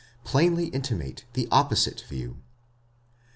[0.23, 2.39] plainly intimate the opposite view.